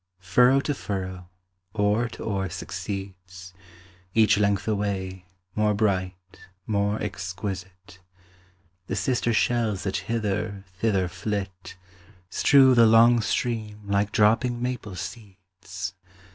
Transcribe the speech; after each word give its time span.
Furrow 0.17 0.59
to 0.61 0.73
furrow, 0.73 1.29
oar 1.75 2.09
to 2.09 2.23
oar 2.23 2.49
succeeds, 2.49 3.53
Each 4.15 4.35
length 4.39 4.67
away, 4.67 5.27
more 5.53 5.75
bright, 5.75 6.39
more 6.65 6.99
exquisite; 6.99 7.99
The 8.87 8.95
sister 8.95 9.31
shells 9.31 9.83
that 9.83 9.97
hither, 9.97 10.63
thither 10.79 11.07
flit, 11.07 11.77
Strew 12.31 12.73
the 12.73 12.87
long 12.87 13.21
stream 13.21 13.81
like 13.85 14.11
dropping 14.11 14.59
maple 14.59 14.95
seeds. 14.95 15.93